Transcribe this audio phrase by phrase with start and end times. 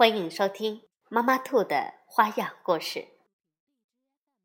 [0.00, 3.08] 欢迎收听妈妈兔的花样故事。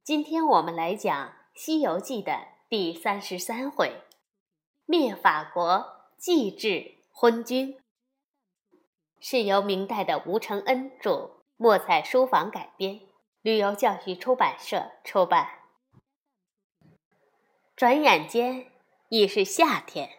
[0.04, 4.02] 今天我们来讲《西游记》的第三十三回：
[4.86, 7.80] 灭法国，祭制昏君。
[9.22, 13.00] 是由明代的吴承恩著，墨彩书房改编，
[13.42, 15.48] 旅游教育出版社出版。
[17.78, 18.70] 转眼间
[19.08, 20.10] 已是夏天。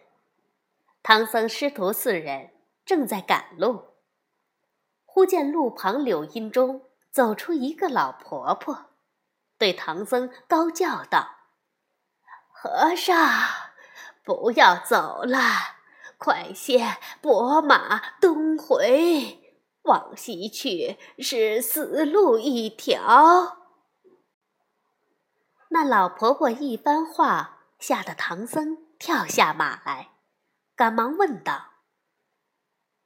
[1.03, 2.49] 唐僧师徒四人
[2.83, 3.83] 正在赶路，
[5.17, 8.91] 忽见路旁柳荫中走出一个老婆婆，
[9.57, 11.37] 对唐僧高叫道
[12.53, 13.17] ：“和尚，
[14.23, 15.39] 不要走了，
[16.19, 23.57] 快些拨马东回，往西去是死路一条。”
[25.69, 30.11] 那老婆婆一番话，吓得唐僧跳下马来。
[30.75, 31.71] 赶忙问道：“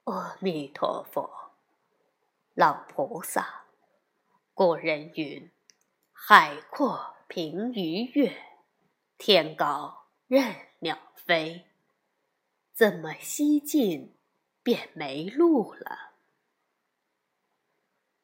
[0.04, 1.51] 阿弥陀佛，
[2.54, 3.64] 老菩萨，
[4.52, 5.50] 古人云
[6.12, 8.36] ：‘海阔凭鱼跃，
[9.16, 11.64] 天高任鸟飞。’
[12.74, 14.18] 怎么西进
[14.62, 16.12] 便没路了？”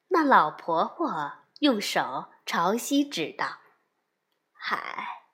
[0.09, 3.59] 那老婆婆用手朝西指道
[4.53, 5.25] ：“嗨！”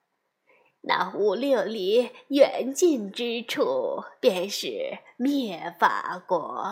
[0.88, 6.64] 那五六里远近之处，便是灭法国。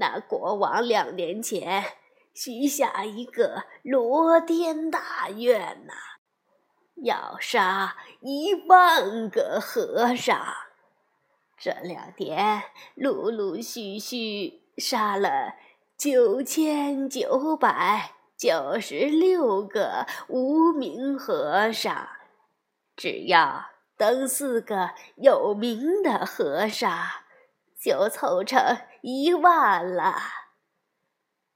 [0.00, 1.84] 那国王两年前
[2.32, 5.92] 许下一个罗天大愿呐，
[7.02, 10.40] 要杀一万个和尚。
[11.58, 12.62] 这两天
[12.94, 15.54] 陆陆续续杀了
[15.96, 22.08] 九千九百九十六个无名和尚。
[22.94, 23.66] 只要
[23.96, 26.96] 等四个有名的和尚，
[27.80, 30.16] 就凑成一万了。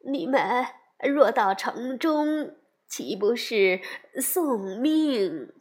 [0.05, 0.67] 你们
[1.01, 2.57] 若到城中，
[2.87, 3.81] 岂不是
[4.21, 5.53] 送命？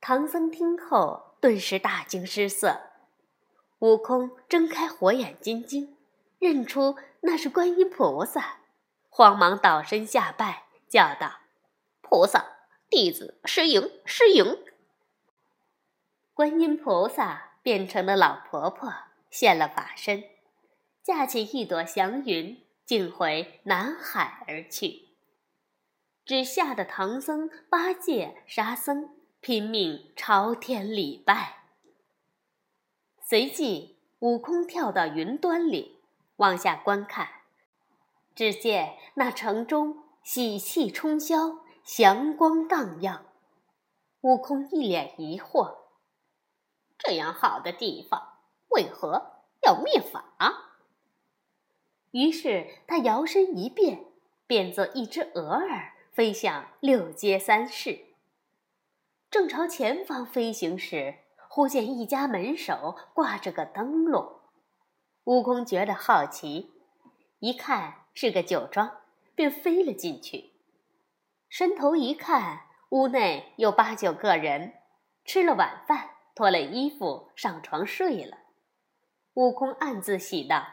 [0.00, 2.90] 唐僧听后，顿时大惊失色。
[3.78, 5.96] 悟空睁开火眼金睛，
[6.38, 8.58] 认出那是观音菩萨，
[9.08, 11.40] 慌忙倒身下拜，叫道
[12.02, 12.58] ：“菩萨！”
[12.90, 14.58] 弟子失迎，失迎。
[16.34, 18.92] 观音菩萨变成了老婆婆，
[19.30, 20.24] 现了法身，
[21.02, 25.08] 驾起一朵祥云，竟回南海而去。
[26.24, 31.64] 只吓得唐僧、八戒、沙僧拼命朝天礼拜。
[33.24, 36.00] 随即，悟空跳到云端里，
[36.36, 37.28] 往下观看，
[38.34, 41.60] 只见那城中喜气冲霄。
[41.84, 43.26] 祥光荡漾，
[44.20, 45.81] 悟空一脸疑惑：
[47.04, 50.24] 这样好的地方，为何要灭法？
[52.12, 54.04] 于是他摇身一变，
[54.46, 58.06] 变作一只鹅儿，飞向六街三市。
[59.30, 61.16] 正朝前方飞行时，
[61.48, 64.40] 忽见一家门首挂着个灯笼。
[65.24, 66.70] 悟空觉得好奇，
[67.40, 68.98] 一看是个酒庄，
[69.34, 70.52] 便飞了进去。
[71.48, 74.74] 伸头一看，屋内有八九个人，
[75.24, 78.38] 吃了晚饭，脱了衣服上床睡了。
[79.34, 80.66] 悟空暗自喜道：“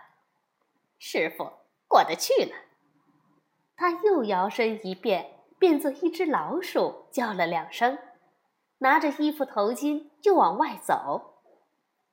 [1.00, 1.52] 师傅
[1.88, 2.56] 过得去了。”
[3.78, 7.98] 他又摇身一变，变作一只老鼠，叫了两声，
[8.80, 11.42] 拿着衣服头巾就往外走。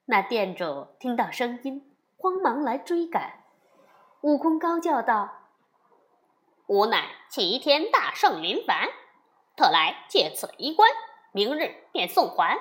[0.05, 3.43] 那店主听到声音，慌忙来追赶。
[4.21, 5.49] 悟空高叫道。
[6.67, 8.87] 吾乃齐天大圣林凡，
[9.55, 10.89] 特来借此衣冠，
[11.33, 12.57] 明日便送还。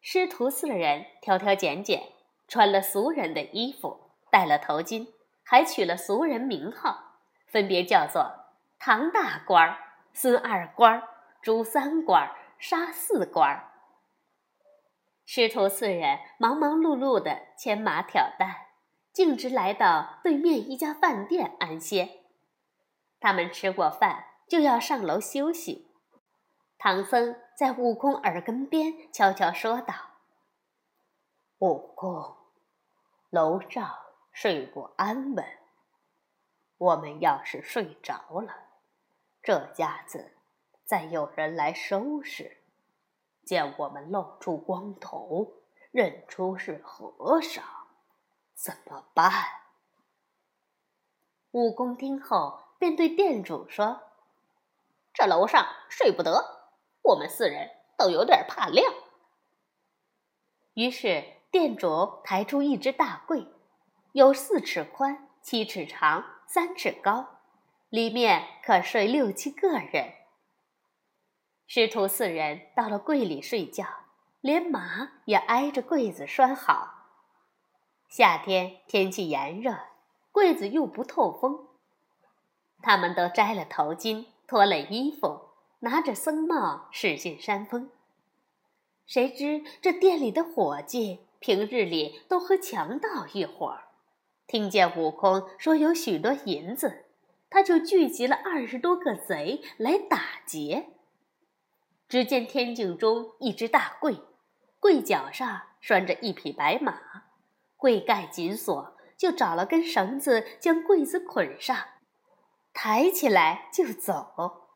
[0.00, 2.02] 师徒四人挑挑拣拣，
[2.48, 5.06] 穿了俗人的衣服，戴了头巾，
[5.44, 8.46] 还取了俗人名号，分别叫做
[8.78, 9.76] 唐大官儿、
[10.14, 11.08] 孙二官儿、
[11.42, 13.70] 朱三官儿、沙四官儿。
[15.26, 18.66] 师徒四人忙忙碌碌的牵马挑担。
[19.12, 22.20] 径直来到对面一家饭店安歇。
[23.18, 25.89] 他们吃过饭，就要上楼休息。
[26.82, 29.94] 唐僧在悟空耳根边悄悄说道
[31.60, 32.38] ：“悟空，
[33.28, 33.98] 楼上
[34.32, 35.44] 睡不安稳。
[36.78, 38.54] 我们要是睡着了，
[39.42, 40.32] 这家子
[40.86, 42.62] 再有人来收拾，
[43.44, 45.52] 见我们露出光头，
[45.90, 47.62] 认出是和尚，
[48.54, 49.30] 怎么办？”
[51.52, 54.00] 悟空听后，便对店主说
[55.12, 56.59] ：“这楼上睡不得，
[57.10, 58.92] 我们四人都有点怕亮。”
[60.74, 63.46] 于是店主抬出一只大柜，
[64.12, 67.40] 有四尺宽、七尺长、三尺高，
[67.88, 70.14] 里面可睡六七个人。
[71.66, 73.86] 师徒四人到了柜里睡觉，
[74.40, 76.94] 连马也挨着柜子拴好。
[78.08, 79.76] 夏天天气炎热。
[80.32, 81.66] 柜子又不透风，
[82.80, 85.49] 他们都摘了头巾，脱了衣服，
[85.80, 87.90] 拿着僧帽驶进山峰。
[89.06, 93.88] 谁知这店里的伙计平日里都和强盗一伙儿，
[94.46, 97.04] 听见悟空说有许多银子，
[97.50, 100.90] 他就聚集了二十多个贼来打劫。
[102.08, 104.16] 只见天井中一只大柜，
[104.78, 107.00] 柜脚上拴着一匹白马，
[107.76, 108.96] 柜盖紧锁。
[109.20, 111.76] 就找了根绳子，将柜子捆上，
[112.72, 114.69] 抬起来就走。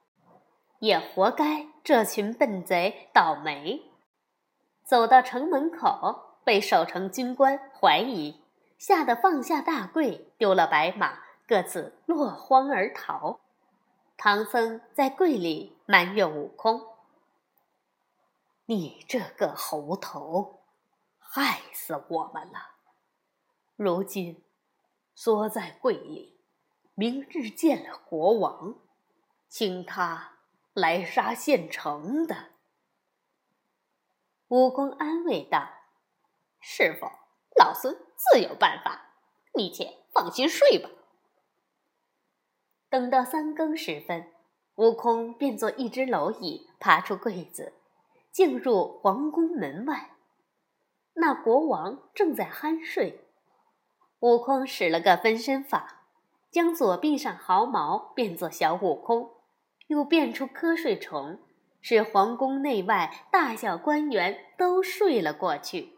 [0.81, 3.91] 也活该这群笨贼倒霉。
[4.85, 8.43] 走到城门口，被守城军官怀疑，
[8.77, 13.41] 吓得放下大柜，丢了白马，各自落荒而逃。
[14.17, 16.87] 唐僧在柜里埋怨悟空
[18.67, 20.61] ：“你这个猴头，
[21.19, 22.75] 害死我们了。”
[23.77, 24.45] 如今
[25.15, 26.39] 缩在柜里，
[26.95, 28.77] 明日见了国王，
[29.49, 30.34] 请他
[30.75, 32.51] 来杀现成的。
[34.49, 35.71] 悟空安慰道
[36.61, 37.07] ：“师傅，
[37.59, 39.15] 老孙自有办法，
[39.55, 40.91] 你且放心睡吧。”
[42.91, 44.33] 等到三更时分，
[44.75, 47.73] 悟空变作一只蝼蚁，爬出柜子，
[48.31, 50.11] 进入皇宫门外。
[51.15, 53.21] 那国王正在酣睡。
[54.21, 56.07] 悟空使了个分身法，
[56.51, 59.34] 将左臂上毫毛变作小悟空，
[59.95, 61.39] 又变出瞌睡虫，
[61.81, 65.93] 使皇宫内外大小官员都睡了过去。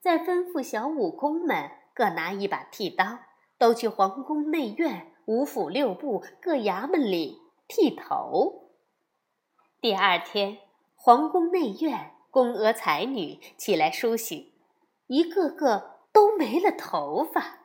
[0.00, 3.20] 再吩咐小悟空们各拿一把剃刀，
[3.58, 8.72] 都去皇宫内院五府六部各衙门里剃头。
[9.80, 10.58] 第二天，
[10.96, 14.52] 皇宫内院宫娥才女起来梳洗，
[15.06, 15.94] 一个个。
[16.16, 17.58] 都没了头发，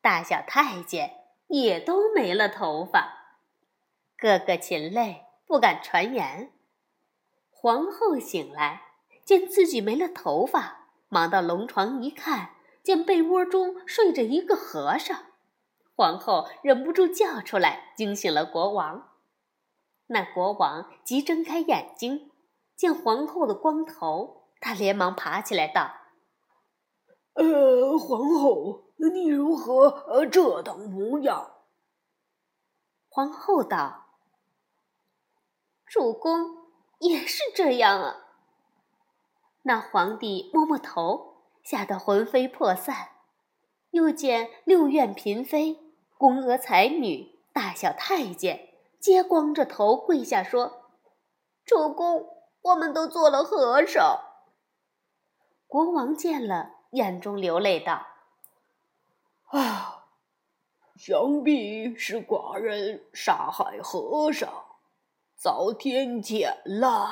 [0.00, 1.10] 大小太监
[1.48, 3.23] 也都没了头发，
[4.24, 6.50] 个个噙泪，不敢传言。
[7.50, 8.80] 皇后醒来，
[9.22, 15.26] 见自己没了头发，忙到龙床一看，见被窝中睡着一个和尚。
[15.94, 19.10] 皇后忍不住叫出来，惊醒了国王。
[20.06, 22.30] 那国王急睁开眼睛，
[22.74, 25.90] 见皇后的光头，他连忙爬起来道。
[27.34, 31.50] 呃，皇后，你如何呃这等模样？
[33.10, 34.03] 皇后道
[35.94, 36.56] ：“主公
[36.98, 38.26] 也是这样啊。”
[39.62, 43.10] 那皇帝摸摸头，吓得魂飞魄散。
[43.92, 45.78] 又见六院嫔妃、
[46.18, 50.90] 宫娥才女、大小太监，皆光着头跪下说
[51.64, 52.28] ：“主公，
[52.62, 54.18] 我们都做了和尚。”
[55.68, 56.72] 国王见了。
[56.90, 58.04] 眼中流泪道
[59.50, 60.06] ：“啊，
[60.96, 64.63] 想必是寡人杀害和尚，
[65.36, 67.08] 遭天谴了。”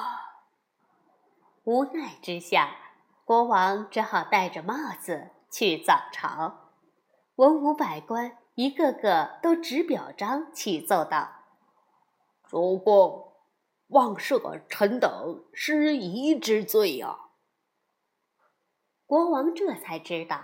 [1.64, 2.76] 无奈之下，
[3.24, 6.70] 国王只好戴着帽子去早朝。
[7.36, 11.30] 文武百官一个个都执表彰启奏道
[12.44, 13.32] ：“主公，
[13.88, 17.30] 妄赦臣等失仪之罪啊！”
[19.06, 20.40] 国王这才知道，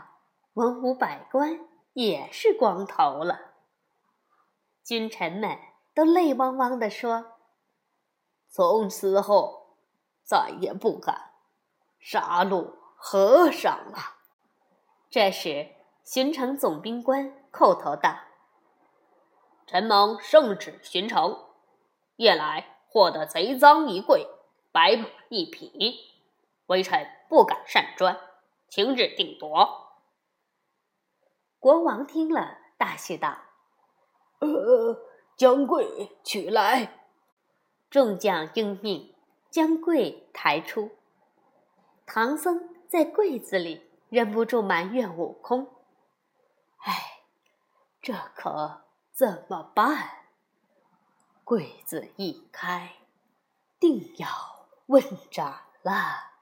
[0.54, 1.61] 文武百官
[1.94, 3.54] 也是光头了。
[4.85, 5.58] 君臣们
[5.94, 7.38] 都泪汪汪地说
[8.49, 9.76] ：“从此后
[10.23, 11.33] 再也不敢
[11.99, 14.17] 杀戮和尚了。”
[15.11, 15.75] 这时，
[16.05, 18.19] 巡城总兵官叩头道
[19.67, 21.47] ：“臣蒙圣旨巡城，
[22.17, 24.26] 夜来获得贼赃一柜，
[24.73, 25.99] 白马一匹，
[26.67, 28.19] 微臣不敢擅专。”
[28.71, 29.95] 请旨定夺。
[31.59, 33.38] 国王听了，大喜道
[34.40, 34.95] ：“呃，
[35.38, 36.93] 将柜取来。”
[37.90, 39.14] 众将应命，
[39.50, 40.90] 将柜抬出。
[42.04, 45.68] 唐僧在柜子里忍不住埋怨悟空
[46.85, 47.23] ：“唉，
[48.02, 50.11] 这可怎么办？
[51.45, 52.92] 柜子一开，
[53.80, 54.28] 定要
[54.87, 56.35] 问斩了。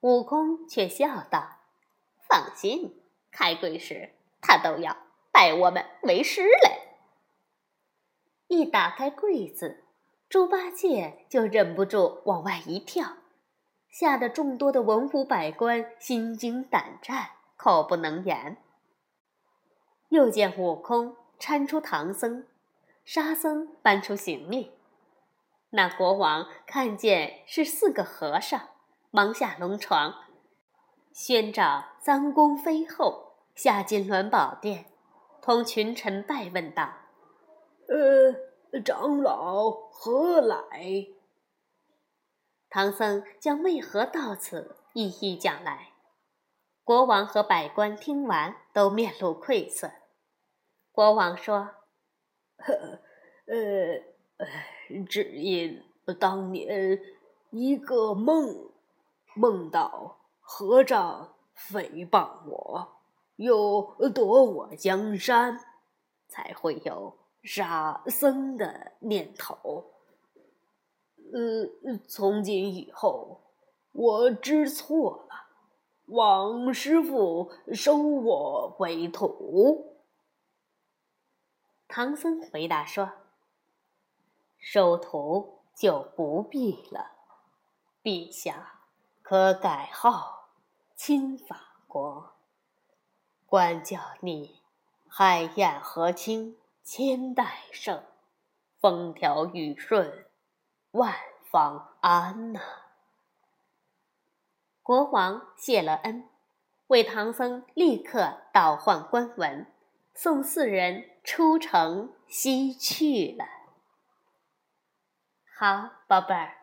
[0.00, 1.58] 悟空却笑道
[2.28, 4.96] ：“放心，开柜时他都要
[5.32, 6.88] 拜我们为师嘞。”
[8.50, 9.84] 一打开柜子，
[10.28, 13.18] 猪八戒就忍不住往外一跳，
[13.88, 18.56] 吓得众多的文武百官心惊胆战，口不能言。
[20.08, 22.44] 又见悟空搀出唐僧，
[23.04, 24.72] 沙僧搬出行李。
[25.70, 28.60] 那国王看见是四个和尚，
[29.12, 30.12] 忙下龙床，
[31.12, 34.86] 宣召三公妃后下金銮宝殿，
[35.40, 36.92] 同群臣拜问道。
[37.90, 41.08] 呃，长老何来？
[42.68, 45.88] 唐僧将为何到此一一讲来。
[46.84, 49.90] 国王和百官听完，都面露愧色。
[50.92, 51.70] 国王说
[52.58, 53.00] ：“呵
[53.46, 54.04] 呃，
[55.08, 55.82] 只因
[56.20, 57.00] 当年
[57.50, 58.70] 一个梦，
[59.34, 63.00] 梦到和尚诽谤我，
[63.34, 65.58] 又夺我江山，
[66.28, 69.92] 才会有。”沙僧的念头，
[71.32, 73.40] 呃，从今以后
[73.92, 75.46] 我知错了，
[76.06, 79.96] 望师傅收我为徒。
[81.88, 83.10] 唐僧回答说
[84.60, 87.10] ：“收徒就不必了，
[88.02, 88.80] 陛下
[89.22, 90.50] 可改号
[90.94, 92.32] 亲法国，
[93.46, 94.60] 官叫你
[95.08, 96.56] 海晏河清。”
[96.92, 98.02] 千代盛，
[98.80, 100.26] 风调雨顺，
[100.90, 102.60] 万方安呐！
[104.82, 106.28] 国王谢了恩，
[106.88, 109.72] 为唐僧立刻倒换官文，
[110.14, 113.44] 送四人出城西去了。
[115.56, 116.56] 好，宝贝儿，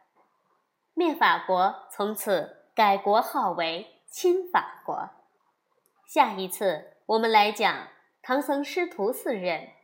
[0.94, 5.10] 灭法国从此改国号为钦法国。
[6.06, 7.88] 下一次我们来讲
[8.22, 9.77] 唐僧师徒四人。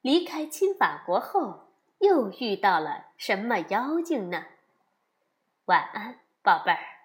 [0.00, 4.44] 离开亲法国后，又遇到了什么妖精呢？
[5.64, 6.97] 晚安，宝贝儿。